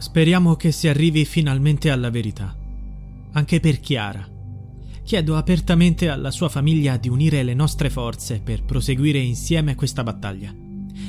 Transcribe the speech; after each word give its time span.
Speriamo 0.00 0.56
che 0.56 0.72
si 0.72 0.88
arrivi 0.88 1.26
finalmente 1.26 1.90
alla 1.90 2.08
verità. 2.08 2.56
Anche 3.32 3.60
per 3.60 3.80
Chiara. 3.80 4.26
Chiedo 5.04 5.36
apertamente 5.36 6.08
alla 6.08 6.30
sua 6.30 6.48
famiglia 6.48 6.96
di 6.96 7.10
unire 7.10 7.42
le 7.42 7.52
nostre 7.52 7.90
forze 7.90 8.40
per 8.42 8.64
proseguire 8.64 9.18
insieme 9.18 9.74
questa 9.74 10.02
battaglia. 10.02 10.54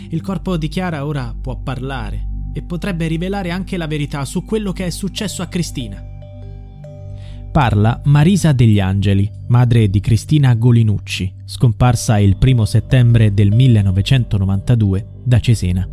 Il 0.09 0.21
corpo 0.21 0.57
di 0.57 0.67
Chiara 0.67 1.05
ora 1.05 1.33
può 1.39 1.55
parlare 1.55 2.27
e 2.54 2.63
potrebbe 2.63 3.07
rivelare 3.07 3.49
anche 3.49 3.77
la 3.77 3.88
verità 3.88 4.25
su 4.25 4.44
quello 4.44 4.73
che 4.73 4.87
è 4.87 4.90
successo 4.90 5.42
a 5.42 5.47
Cristina. 5.47 6.03
Parla 7.49 8.01
Marisa 8.03 8.51
degli 8.51 8.81
Angeli, 8.81 9.31
madre 9.47 9.89
di 9.89 10.01
Cristina 10.01 10.53
Golinucci, 10.53 11.33
scomparsa 11.46 12.19
il 12.19 12.35
primo 12.35 12.65
settembre 12.65 13.33
del 13.33 13.53
1992 13.53 15.08
da 15.23 15.39
Cesena. 15.39 15.87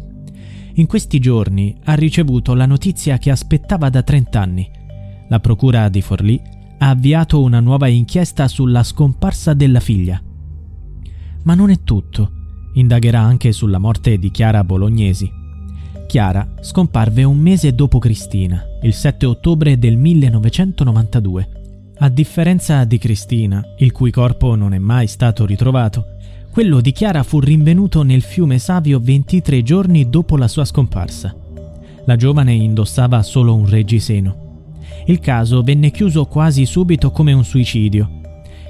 In 0.78 0.86
questi 0.86 1.18
giorni 1.18 1.76
ha 1.86 1.94
ricevuto 1.94 2.54
la 2.54 2.64
notizia 2.64 3.18
che 3.18 3.32
aspettava 3.32 3.90
da 3.90 4.04
30 4.04 4.40
anni. 4.40 4.70
La 5.28 5.40
procura 5.40 5.88
di 5.88 6.00
Forlì 6.00 6.40
ha 6.78 6.90
avviato 6.90 7.42
una 7.42 7.58
nuova 7.58 7.88
inchiesta 7.88 8.46
sulla 8.46 8.84
scomparsa 8.84 9.54
della 9.54 9.80
figlia. 9.80 10.22
Ma 11.42 11.54
non 11.54 11.70
è 11.70 11.82
tutto. 11.82 12.30
Indagherà 12.74 13.18
anche 13.18 13.50
sulla 13.50 13.78
morte 13.78 14.18
di 14.18 14.30
Chiara 14.30 14.62
Bolognesi. 14.62 15.28
Chiara 16.06 16.48
scomparve 16.60 17.24
un 17.24 17.38
mese 17.38 17.74
dopo 17.74 17.98
Cristina, 17.98 18.62
il 18.82 18.94
7 18.94 19.26
ottobre 19.26 19.80
del 19.80 19.96
1992. 19.96 21.48
A 21.98 22.08
differenza 22.08 22.84
di 22.84 22.98
Cristina, 22.98 23.64
il 23.78 23.90
cui 23.90 24.12
corpo 24.12 24.54
non 24.54 24.72
è 24.72 24.78
mai 24.78 25.08
stato 25.08 25.44
ritrovato, 25.44 26.17
quello 26.50 26.80
di 26.80 26.92
Chiara 26.92 27.22
fu 27.22 27.40
rinvenuto 27.40 28.02
nel 28.02 28.22
fiume 28.22 28.58
Savio 28.58 28.98
23 29.00 29.62
giorni 29.62 30.08
dopo 30.08 30.36
la 30.36 30.48
sua 30.48 30.64
scomparsa. 30.64 31.34
La 32.04 32.16
giovane 32.16 32.52
indossava 32.52 33.22
solo 33.22 33.54
un 33.54 33.68
reggiseno. 33.68 34.46
Il 35.06 35.20
caso 35.20 35.62
venne 35.62 35.90
chiuso 35.90 36.24
quasi 36.24 36.66
subito 36.66 37.10
come 37.10 37.32
un 37.32 37.44
suicidio. 37.44 38.10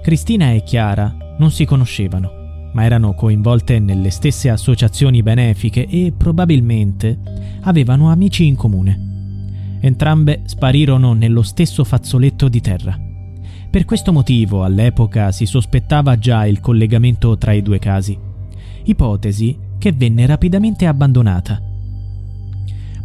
Cristina 0.02 0.52
e 0.52 0.62
Chiara 0.62 1.36
non 1.38 1.50
si 1.50 1.64
conoscevano, 1.64 2.70
ma 2.72 2.84
erano 2.84 3.14
coinvolte 3.14 3.78
nelle 3.78 4.10
stesse 4.10 4.50
associazioni 4.50 5.22
benefiche 5.22 5.86
e 5.86 6.12
probabilmente 6.16 7.18
avevano 7.62 8.10
amici 8.10 8.46
in 8.46 8.56
comune. 8.56 9.78
Entrambe 9.80 10.42
sparirono 10.44 11.12
nello 11.12 11.42
stesso 11.42 11.84
fazzoletto 11.84 12.48
di 12.48 12.60
terra. 12.60 13.07
Per 13.70 13.84
questo 13.84 14.12
motivo 14.12 14.64
all'epoca 14.64 15.30
si 15.30 15.44
sospettava 15.44 16.18
già 16.18 16.46
il 16.46 16.58
collegamento 16.58 17.36
tra 17.36 17.52
i 17.52 17.60
due 17.60 17.78
casi, 17.78 18.18
ipotesi 18.84 19.58
che 19.76 19.92
venne 19.92 20.24
rapidamente 20.24 20.86
abbandonata. 20.86 21.60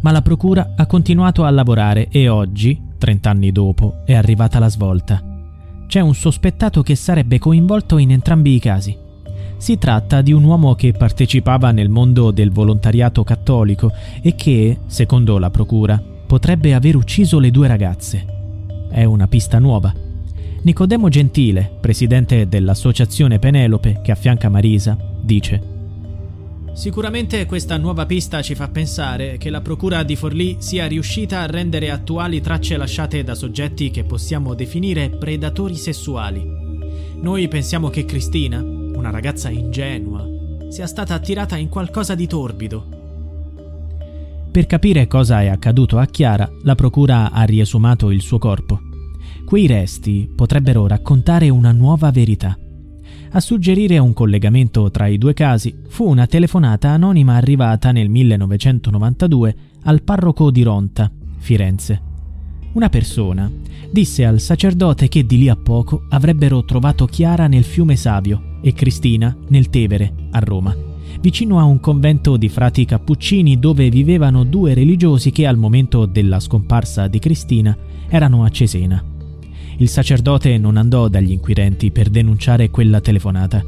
Ma 0.00 0.10
la 0.10 0.22
Procura 0.22 0.72
ha 0.74 0.86
continuato 0.86 1.44
a 1.44 1.50
lavorare 1.50 2.08
e 2.08 2.28
oggi, 2.28 2.80
30 2.96 3.28
anni 3.28 3.52
dopo, 3.52 4.04
è 4.06 4.14
arrivata 4.14 4.58
la 4.58 4.70
svolta. 4.70 5.22
C'è 5.86 6.00
un 6.00 6.14
sospettato 6.14 6.82
che 6.82 6.94
sarebbe 6.94 7.38
coinvolto 7.38 7.98
in 7.98 8.10
entrambi 8.10 8.54
i 8.54 8.58
casi. 8.58 8.96
Si 9.58 9.76
tratta 9.76 10.22
di 10.22 10.32
un 10.32 10.44
uomo 10.44 10.74
che 10.74 10.92
partecipava 10.92 11.72
nel 11.72 11.90
mondo 11.90 12.30
del 12.30 12.50
volontariato 12.50 13.22
cattolico 13.22 13.92
e 14.22 14.34
che, 14.34 14.78
secondo 14.86 15.36
la 15.36 15.50
Procura, 15.50 16.02
potrebbe 16.26 16.72
aver 16.72 16.96
ucciso 16.96 17.38
le 17.38 17.50
due 17.50 17.68
ragazze. 17.68 18.24
È 18.90 19.04
una 19.04 19.28
pista 19.28 19.58
nuova 19.58 20.03
Nicodemo 20.64 21.10
Gentile, 21.10 21.76
presidente 21.78 22.48
dell'associazione 22.48 23.38
Penelope 23.38 24.00
che 24.02 24.12
affianca 24.12 24.48
Marisa, 24.48 24.96
dice 25.20 25.72
Sicuramente 26.72 27.44
questa 27.44 27.76
nuova 27.76 28.06
pista 28.06 28.40
ci 28.40 28.54
fa 28.54 28.68
pensare 28.68 29.36
che 29.36 29.50
la 29.50 29.60
Procura 29.60 30.02
di 30.02 30.16
Forlì 30.16 30.56
sia 30.60 30.86
riuscita 30.86 31.40
a 31.40 31.46
rendere 31.46 31.90
attuali 31.90 32.40
tracce 32.40 32.78
lasciate 32.78 33.22
da 33.22 33.34
soggetti 33.34 33.90
che 33.90 34.04
possiamo 34.04 34.54
definire 34.54 35.10
predatori 35.10 35.76
sessuali. 35.76 36.42
Noi 37.20 37.46
pensiamo 37.48 37.90
che 37.90 38.06
Cristina, 38.06 38.62
una 38.62 39.10
ragazza 39.10 39.50
ingenua, 39.50 40.26
sia 40.70 40.86
stata 40.86 41.12
attirata 41.12 41.58
in 41.58 41.68
qualcosa 41.68 42.14
di 42.14 42.26
torbido. 42.26 42.86
Per 44.50 44.64
capire 44.64 45.06
cosa 45.08 45.42
è 45.42 45.48
accaduto 45.48 45.98
a 45.98 46.06
Chiara, 46.06 46.50
la 46.62 46.74
Procura 46.74 47.32
ha 47.32 47.42
riesumato 47.42 48.10
il 48.10 48.22
suo 48.22 48.38
corpo. 48.38 48.83
Quei 49.44 49.66
resti 49.66 50.28
potrebbero 50.34 50.86
raccontare 50.86 51.48
una 51.50 51.72
nuova 51.72 52.10
verità. 52.10 52.58
A 53.36 53.40
suggerire 53.40 53.98
un 53.98 54.12
collegamento 54.12 54.90
tra 54.90 55.06
i 55.08 55.18
due 55.18 55.34
casi 55.34 55.74
fu 55.88 56.08
una 56.08 56.26
telefonata 56.26 56.90
anonima 56.90 57.34
arrivata 57.34 57.90
nel 57.90 58.08
1992 58.08 59.56
al 59.82 60.02
parroco 60.02 60.50
di 60.50 60.62
Ronta, 60.62 61.10
Firenze. 61.38 62.00
Una 62.74 62.88
persona 62.88 63.50
disse 63.90 64.24
al 64.24 64.40
sacerdote 64.40 65.08
che 65.08 65.26
di 65.26 65.38
lì 65.38 65.48
a 65.48 65.56
poco 65.56 66.04
avrebbero 66.10 66.64
trovato 66.64 67.06
Chiara 67.06 67.46
nel 67.46 67.64
fiume 67.64 67.96
Savio 67.96 68.58
e 68.62 68.72
Cristina 68.72 69.36
nel 69.48 69.68
Tevere, 69.68 70.12
a 70.30 70.38
Roma, 70.38 70.74
vicino 71.20 71.58
a 71.58 71.64
un 71.64 71.80
convento 71.80 72.36
di 72.36 72.48
frati 72.48 72.84
cappuccini 72.84 73.58
dove 73.58 73.88
vivevano 73.90 74.44
due 74.44 74.74
religiosi 74.74 75.30
che 75.32 75.46
al 75.46 75.56
momento 75.56 76.06
della 76.06 76.40
scomparsa 76.40 77.08
di 77.08 77.18
Cristina 77.18 77.76
erano 78.08 78.44
a 78.44 78.48
Cesena 78.48 79.13
il 79.78 79.88
sacerdote 79.88 80.56
non 80.58 80.76
andò 80.76 81.08
dagli 81.08 81.32
inquirenti 81.32 81.90
per 81.90 82.08
denunciare 82.08 82.70
quella 82.70 83.00
telefonata. 83.00 83.62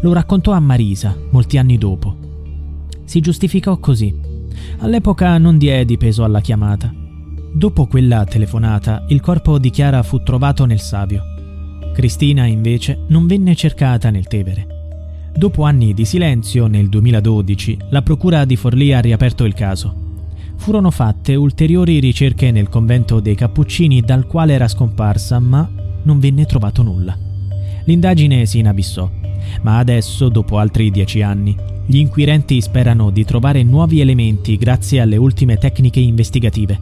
Lo 0.00 0.12
raccontò 0.12 0.52
a 0.52 0.60
Marisa 0.60 1.16
molti 1.30 1.58
anni 1.58 1.78
dopo. 1.78 2.16
Si 3.04 3.20
giustificò 3.20 3.78
così. 3.78 4.14
All'epoca 4.78 5.36
non 5.38 5.58
diedi 5.58 5.96
peso 5.96 6.24
alla 6.24 6.40
chiamata. 6.40 6.92
Dopo 7.52 7.86
quella 7.86 8.24
telefonata, 8.24 9.04
il 9.08 9.20
corpo 9.20 9.58
di 9.58 9.70
Chiara 9.70 10.02
fu 10.02 10.22
trovato 10.22 10.64
nel 10.64 10.80
Savio. 10.80 11.22
Cristina, 11.92 12.46
invece, 12.46 13.04
non 13.08 13.26
venne 13.26 13.54
cercata 13.54 14.10
nel 14.10 14.26
Tevere. 14.26 14.66
Dopo 15.36 15.64
anni 15.64 15.94
di 15.94 16.04
silenzio, 16.04 16.66
nel 16.66 16.88
2012, 16.88 17.78
la 17.90 18.02
Procura 18.02 18.44
di 18.44 18.56
Forlì 18.56 18.92
ha 18.92 19.00
riaperto 19.00 19.44
il 19.44 19.54
caso 19.54 20.02
furono 20.56 20.90
fatte 20.90 21.34
ulteriori 21.34 22.00
ricerche 22.00 22.50
nel 22.50 22.68
convento 22.68 23.20
dei 23.20 23.34
Cappuccini 23.34 24.00
dal 24.00 24.26
quale 24.26 24.54
era 24.54 24.68
scomparsa, 24.68 25.38
ma 25.38 25.68
non 26.02 26.18
venne 26.18 26.46
trovato 26.46 26.82
nulla. 26.82 27.16
L'indagine 27.84 28.46
si 28.46 28.58
inabissò, 28.58 29.10
ma 29.62 29.78
adesso, 29.78 30.28
dopo 30.28 30.58
altri 30.58 30.90
dieci 30.90 31.22
anni, 31.22 31.56
gli 31.86 31.98
inquirenti 31.98 32.60
sperano 32.60 33.10
di 33.10 33.24
trovare 33.24 33.62
nuovi 33.62 34.00
elementi 34.00 34.56
grazie 34.56 35.00
alle 35.00 35.16
ultime 35.16 35.58
tecniche 35.58 36.00
investigative. 36.00 36.80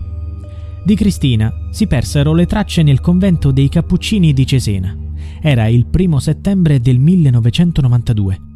Di 0.85 0.95
Cristina 0.95 1.53
si 1.71 1.87
persero 1.87 2.35
le 2.35 2.47
tracce 2.47 2.83
nel 2.83 3.01
convento 3.01 3.51
dei 3.51 3.69
Cappuccini 3.69 4.33
di 4.33 4.47
Cesena. 4.47 4.97
Era 5.41 5.67
il 5.67 5.87
primo 5.87 6.19
settembre 6.19 6.81
del 6.81 6.99
1992. 6.99 8.52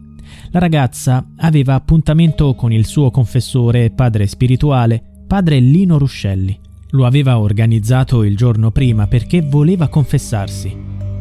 La 0.56 0.62
ragazza 0.62 1.22
aveva 1.40 1.74
appuntamento 1.74 2.54
con 2.54 2.72
il 2.72 2.86
suo 2.86 3.10
confessore, 3.10 3.90
padre 3.90 4.26
spirituale, 4.26 5.02
padre 5.26 5.58
Lino 5.58 5.98
Ruscelli. 5.98 6.58
Lo 6.92 7.04
aveva 7.04 7.38
organizzato 7.38 8.24
il 8.24 8.38
giorno 8.38 8.70
prima 8.70 9.06
perché 9.06 9.42
voleva 9.42 9.88
confessarsi. 9.88 10.74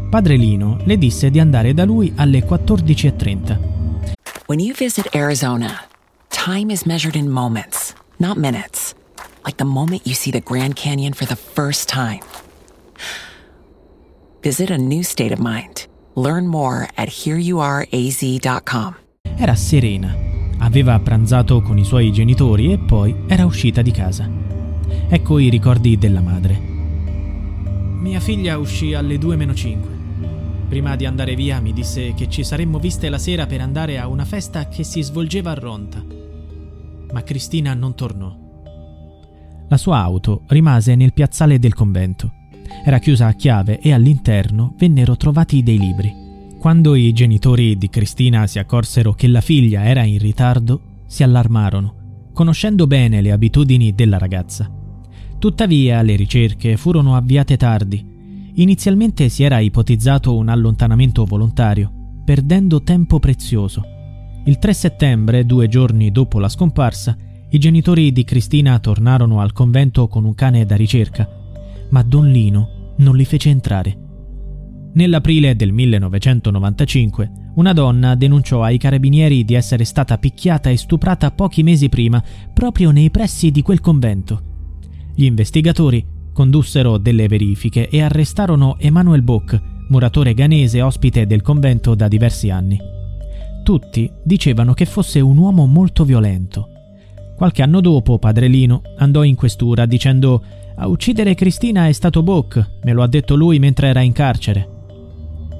Padre 0.10 0.38
Lino 0.38 0.78
le 0.86 0.98
disse 0.98 1.30
di 1.32 1.42
andare 1.42 1.74
da 1.74 1.84
lui 1.84 2.14
alle 2.16 2.46
14.30. 2.46 3.60
When 4.46 4.62
you 4.62 4.74
visit 4.74 5.14
Arizona, 5.14 5.82
time 6.30 6.72
is 6.72 6.84
measured 6.86 7.16
in 7.18 7.28
moments, 7.30 7.94
not 8.20 8.38
minutes. 8.38 8.96
Like 9.44 9.58
the 9.58 9.66
moment 9.66 10.04
you 10.06 10.16
see 10.16 10.32
the 10.32 10.42
Grand 10.42 10.76
Canyon 10.76 11.12
for 11.12 11.28
the 11.28 11.36
first 11.36 11.90
time. 11.90 12.22
Visit 14.42 14.70
a 14.70 14.78
new 14.78 15.04
state 15.04 15.34
of 15.34 15.40
mind. 15.40 15.88
Learn 16.16 16.48
more 16.48 16.88
at 16.96 17.10
hereyouareaz.com. 17.10 18.96
Era 19.38 19.56
serena 19.56 20.26
Aveva 20.60 21.00
pranzato 21.00 21.62
con 21.62 21.78
i 21.78 21.84
suoi 21.84 22.12
genitori 22.12 22.72
e 22.72 22.78
poi 22.78 23.16
era 23.28 23.46
uscita 23.46 23.82
di 23.82 23.92
casa. 23.92 24.30
Ecco 25.08 25.38
i 25.38 25.50
ricordi 25.50 25.98
della 25.98 26.22
madre. 26.22 26.58
Mia 28.00 28.20
figlia 28.20 28.58
uscì 28.58 28.94
alle 28.94 29.18
2 29.18 29.36
meno 29.36 29.54
5. 29.54 29.94
Prima 30.70 30.96
di 30.96 31.06
andare 31.06 31.36
via 31.36 31.60
mi 31.60 31.74
disse 31.74 32.14
che 32.14 32.30
ci 32.30 32.44
saremmo 32.44 32.80
viste 32.80 33.10
la 33.10 33.18
sera 33.18 33.46
per 33.46 33.62
andare 33.62 34.00
a 34.00 34.08
una 34.08 34.26
festa 34.26 34.68
che 34.68 34.84
si 34.84 35.02
svolgeva 35.02 35.52
a 35.52 35.56
Ronta. 35.56 36.04
Ma 37.12 37.22
Cristina 37.22 37.74
non 37.74 37.96
tornò. 37.96 38.36
La 39.68 39.78
sua 39.78 39.98
auto 39.98 40.44
rimase 40.48 40.96
nel 40.96 41.14
piazzale 41.14 41.60
del 41.60 41.74
convento. 41.74 42.32
Era 42.84 43.00
chiusa 43.00 43.28
a 43.28 43.34
chiave 43.34 43.80
e 43.80 43.94
all'interno 43.94 44.74
vennero 44.78 45.18
trovati 45.18 45.62
dei 45.64 45.78
libri. 45.78 46.25
Quando 46.66 46.96
i 46.96 47.14
genitori 47.14 47.78
di 47.78 47.90
Cristina 47.92 48.48
si 48.48 48.58
accorsero 48.58 49.14
che 49.14 49.28
la 49.28 49.40
figlia 49.40 49.86
era 49.86 50.02
in 50.02 50.18
ritardo, 50.18 51.04
si 51.06 51.22
allarmarono, 51.22 52.30
conoscendo 52.34 52.88
bene 52.88 53.22
le 53.22 53.32
abitudini 53.32 53.94
della 53.94 54.18
ragazza. 54.18 54.68
Tuttavia 55.38 56.02
le 56.02 56.16
ricerche 56.16 56.76
furono 56.76 57.16
avviate 57.16 57.56
tardi. 57.56 58.04
Inizialmente 58.56 59.30
si 59.30 59.44
era 59.44 59.60
ipotizzato 59.60 60.36
un 60.36 60.50
allontanamento 60.50 61.24
volontario, 61.24 61.92
perdendo 62.26 62.82
tempo 62.82 63.20
prezioso. 63.20 63.84
Il 64.46 64.58
3 64.58 64.74
settembre, 64.74 65.46
due 65.46 65.68
giorni 65.68 66.10
dopo 66.12 66.40
la 66.40 66.50
scomparsa, 66.50 67.16
I 67.48 67.60
genitori 67.60 68.12
di 68.12 68.24
Cristina 68.24 68.80
tornarono 68.80 69.40
al 69.40 69.54
convento 69.54 70.08
con 70.08 70.26
un 70.26 70.34
cane 70.34 70.66
da 70.66 70.76
ricerca, 70.76 71.30
ma 71.92 72.02
Don 72.02 72.28
Lino 72.28 72.96
non 72.96 73.16
li 73.16 73.24
fece 73.24 73.52
entrare. 73.52 74.00
Nell'aprile 74.96 75.58
del 75.58 75.74
1995 75.74 77.32
una 77.56 77.74
donna 77.74 78.16
denunciò 78.16 78.64
ai 78.64 78.78
carabinieri 78.78 79.44
di 79.44 79.54
essere 79.54 79.84
stata 79.84 80.18
picchiata 80.18 80.70
e 80.70 80.78
stuprata 80.78 81.32
pochi 81.32 81.64
mesi 81.64 81.90
prima 81.90 82.24
proprio 82.54 82.92
nei 82.92 83.10
pressi 83.10 83.52
di 83.52 83.62
quel 83.62 83.82
convento. 83.82 84.42
Gli 85.14 85.26
investigatori 85.26 86.06
condussero 86.32 86.98
delle 86.98 87.28
verifiche 87.28 87.90
e 87.90 88.02
arrestarono 88.02 88.78
Emanuel 88.80 89.22
Bock, 89.22 89.62
muratore 89.90 90.34
ghanese 90.34 90.82
ospite 90.82 91.28
del 91.28 91.42
convento 91.42 91.94
da 91.94 92.08
diversi 92.08 92.50
anni. 92.50 92.80
Tutti 93.64 94.10
dicevano 94.24 94.74
che 94.74 94.86
fosse 94.86 95.20
un 95.20 95.38
uomo 95.38 95.66
molto 95.66 96.06
violento. 96.06 96.70
Qualche 97.36 97.64
anno 97.64 97.82
dopo 97.82 98.18
padre 98.18 98.48
Lino 98.48 98.82
andò 98.98 99.24
in 99.24 99.36
questura 99.36 99.86
dicendo 99.86 100.42
a 100.76 100.88
uccidere 100.88 101.36
Cristina 101.36 101.88
è 101.88 101.92
stato 101.92 102.24
Bock, 102.24 102.80
me 102.84 102.94
lo 102.94 103.04
ha 103.04 103.08
detto 103.08 103.36
lui 103.36 103.60
mentre 103.60 103.88
era 103.88 104.00
in 104.00 104.14
carcere. 104.14 104.75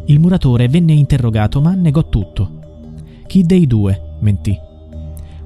Il 0.08 0.20
muratore 0.20 0.68
venne 0.68 0.94
interrogato 0.94 1.62
ma 1.62 1.74
negò 1.74 2.08
tutto. 2.10 2.60
Chi 3.26 3.44
dei 3.44 3.66
due 3.66 4.18
mentì? 4.20 4.56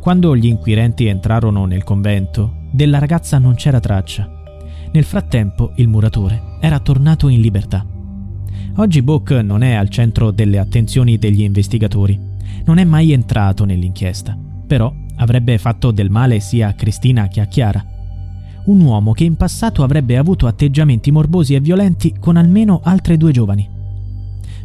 Quando 0.01 0.35
gli 0.35 0.47
inquirenti 0.47 1.05
entrarono 1.05 1.65
nel 1.65 1.85
convento, 1.85 2.55
della 2.71 2.99
ragazza 2.99 3.37
non 3.37 3.55
c'era 3.55 3.79
traccia. 3.79 4.29
Nel 4.91 5.05
frattempo 5.05 5.71
il 5.75 5.87
muratore 5.87 6.57
era 6.59 6.79
tornato 6.79 7.29
in 7.29 7.39
libertà. 7.39 7.85
Oggi 8.75 9.01
Book 9.01 9.31
non 9.31 9.61
è 9.61 9.73
al 9.73 9.89
centro 9.89 10.31
delle 10.31 10.57
attenzioni 10.57 11.17
degli 11.17 11.41
investigatori. 11.41 12.19
Non 12.65 12.79
è 12.79 12.83
mai 12.83 13.13
entrato 13.13 13.63
nell'inchiesta, 13.63 14.37
però 14.67 14.93
avrebbe 15.17 15.57
fatto 15.57 15.91
del 15.91 16.09
male 16.09 16.41
sia 16.41 16.67
a 16.67 16.73
Cristina 16.73 17.29
che 17.29 17.39
a 17.39 17.45
Chiara. 17.45 17.85
Un 18.65 18.81
uomo 18.81 19.13
che 19.13 19.23
in 19.23 19.37
passato 19.37 19.83
avrebbe 19.83 20.17
avuto 20.17 20.47
atteggiamenti 20.47 21.11
morbosi 21.11 21.55
e 21.55 21.61
violenti 21.61 22.15
con 22.19 22.35
almeno 22.35 22.81
altre 22.83 23.15
due 23.15 23.31
giovani. 23.31 23.77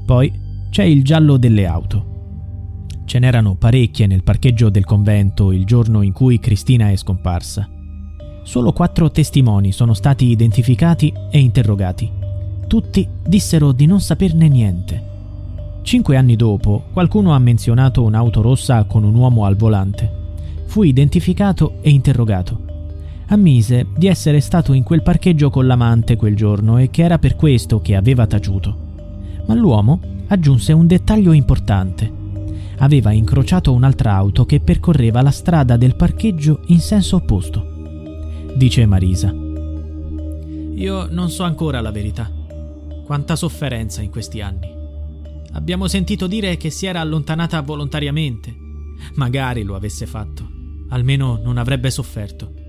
Poi 0.04 0.30
c'è 0.68 0.82
il 0.82 1.02
giallo 1.02 1.36
delle 1.38 1.66
auto. 1.66 2.12
Ce 3.06 3.18
n'erano 3.18 3.54
parecchie 3.54 4.06
nel 4.06 4.22
parcheggio 4.22 4.68
del 4.68 4.84
convento 4.84 5.50
il 5.52 5.64
giorno 5.64 6.02
in 6.02 6.12
cui 6.12 6.38
Cristina 6.38 6.90
è 6.90 6.96
scomparsa. 6.96 7.68
Solo 8.42 8.72
quattro 8.72 9.10
testimoni 9.10 9.72
sono 9.72 9.94
stati 9.94 10.26
identificati 10.26 11.12
e 11.30 11.38
interrogati. 11.38 12.10
Tutti 12.66 13.06
dissero 13.26 13.72
di 13.72 13.86
non 13.86 14.00
saperne 14.00 14.48
niente. 14.48 15.12
Cinque 15.82 16.16
anni 16.16 16.36
dopo, 16.36 16.84
qualcuno 16.92 17.32
ha 17.32 17.38
menzionato 17.38 18.02
un'auto 18.02 18.42
rossa 18.42 18.84
con 18.84 19.04
un 19.04 19.14
uomo 19.14 19.44
al 19.44 19.56
volante. 19.56 20.22
Fu 20.66 20.82
identificato 20.82 21.76
e 21.80 21.90
interrogato. 21.90 22.60
Ammise 23.28 23.86
di 23.96 24.06
essere 24.06 24.40
stato 24.40 24.74
in 24.74 24.82
quel 24.82 25.02
parcheggio 25.02 25.48
con 25.48 25.66
l'amante 25.66 26.16
quel 26.16 26.36
giorno 26.36 26.76
e 26.76 26.90
che 26.90 27.02
era 27.02 27.18
per 27.18 27.36
questo 27.36 27.80
che 27.80 27.96
aveva 27.96 28.26
taciuto 28.26 28.84
ma 29.46 29.54
l'uomo 29.54 30.00
aggiunse 30.28 30.72
un 30.72 30.86
dettaglio 30.86 31.32
importante. 31.32 32.10
Aveva 32.78 33.12
incrociato 33.12 33.72
un'altra 33.72 34.14
auto 34.14 34.44
che 34.44 34.60
percorreva 34.60 35.22
la 35.22 35.30
strada 35.30 35.76
del 35.76 35.96
parcheggio 35.96 36.62
in 36.66 36.80
senso 36.80 37.16
opposto. 37.16 37.64
Dice 38.56 38.86
Marisa. 38.86 39.32
Io 40.74 41.06
non 41.10 41.30
so 41.30 41.44
ancora 41.44 41.80
la 41.80 41.90
verità. 41.90 42.30
Quanta 43.04 43.36
sofferenza 43.36 44.02
in 44.02 44.10
questi 44.10 44.40
anni. 44.40 44.72
Abbiamo 45.52 45.86
sentito 45.86 46.26
dire 46.26 46.56
che 46.56 46.70
si 46.70 46.86
era 46.86 47.00
allontanata 47.00 47.60
volontariamente. 47.60 48.54
Magari 49.14 49.62
lo 49.62 49.76
avesse 49.76 50.06
fatto. 50.06 50.48
Almeno 50.88 51.40
non 51.42 51.58
avrebbe 51.58 51.90
sofferto. 51.90 52.63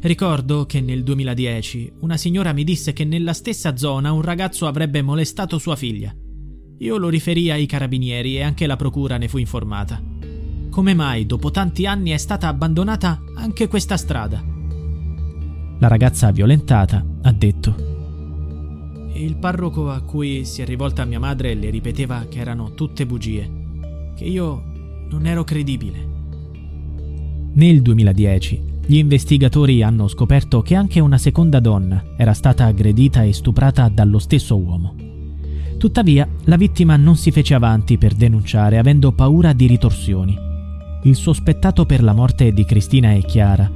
Ricordo 0.00 0.66
che 0.66 0.80
nel 0.80 1.02
2010 1.02 1.92
una 2.00 2.16
signora 2.16 2.52
mi 2.52 2.64
disse 2.64 2.92
che 2.92 3.04
nella 3.04 3.32
stessa 3.32 3.76
zona 3.76 4.12
un 4.12 4.22
ragazzo 4.22 4.66
avrebbe 4.66 5.02
molestato 5.02 5.58
sua 5.58 5.76
figlia. 5.76 6.14
Io 6.78 6.96
lo 6.96 7.08
riferì 7.08 7.50
ai 7.50 7.66
carabinieri 7.66 8.36
e 8.36 8.42
anche 8.42 8.66
la 8.66 8.76
procura 8.76 9.16
ne 9.16 9.28
fu 9.28 9.38
informata. 9.38 10.02
Come 10.70 10.94
mai 10.94 11.24
dopo 11.24 11.50
tanti 11.50 11.86
anni 11.86 12.10
è 12.10 12.18
stata 12.18 12.48
abbandonata 12.48 13.22
anche 13.36 13.68
questa 13.68 13.96
strada? 13.96 14.44
La 15.78 15.88
ragazza 15.88 16.30
violentata 16.30 17.04
ha 17.22 17.32
detto 17.32 17.92
il 19.14 19.36
parroco 19.36 19.90
a 19.90 20.00
cui 20.00 20.44
si 20.44 20.60
è 20.60 20.64
rivolta 20.64 21.04
mia 21.04 21.20
madre 21.20 21.54
le 21.54 21.70
ripeteva 21.70 22.26
che 22.28 22.40
erano 22.40 22.74
tutte 22.74 23.06
bugie, 23.06 23.48
che 24.16 24.24
io 24.24 24.62
non 25.08 25.26
ero 25.26 25.44
credibile. 25.44 26.12
Nel 27.52 27.80
2010 27.80 28.73
gli 28.86 28.96
investigatori 28.96 29.82
hanno 29.82 30.08
scoperto 30.08 30.60
che 30.60 30.74
anche 30.74 31.00
una 31.00 31.16
seconda 31.16 31.58
donna 31.58 32.02
era 32.16 32.34
stata 32.34 32.66
aggredita 32.66 33.22
e 33.22 33.32
stuprata 33.32 33.88
dallo 33.88 34.18
stesso 34.18 34.58
uomo. 34.58 34.94
Tuttavia, 35.78 36.28
la 36.44 36.56
vittima 36.56 36.96
non 36.96 37.16
si 37.16 37.30
fece 37.30 37.54
avanti 37.54 37.96
per 37.96 38.14
denunciare 38.14 38.78
avendo 38.78 39.12
paura 39.12 39.54
di 39.54 39.66
ritorsioni. 39.66 40.36
Il 41.04 41.16
sospettato 41.16 41.86
per 41.86 42.02
la 42.02 42.12
morte 42.12 42.52
di 42.52 42.64
Cristina 42.64 43.12
e 43.12 43.22
Chiara 43.22 43.70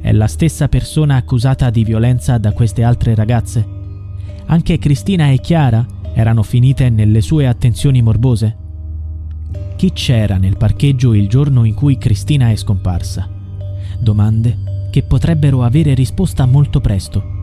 è 0.00 0.12
la 0.12 0.26
stessa 0.26 0.68
persona 0.68 1.16
accusata 1.16 1.70
di 1.70 1.84
violenza 1.84 2.38
da 2.38 2.52
queste 2.52 2.82
altre 2.82 3.14
ragazze. 3.14 3.66
Anche 4.46 4.78
Cristina 4.78 5.30
e 5.30 5.38
Chiara 5.38 5.86
erano 6.14 6.42
finite 6.42 6.90
nelle 6.90 7.20
sue 7.20 7.46
attenzioni 7.46 8.02
morbose. 8.02 8.56
Chi 9.76 9.92
c'era 9.92 10.36
nel 10.36 10.56
parcheggio 10.56 11.14
il 11.14 11.28
giorno 11.28 11.64
in 11.64 11.74
cui 11.74 11.96
Cristina 11.96 12.50
è 12.50 12.56
scomparsa? 12.56 13.37
Domande 13.98 14.86
che 14.90 15.02
potrebbero 15.02 15.62
avere 15.64 15.94
risposta 15.94 16.46
molto 16.46 16.80
presto. 16.80 17.37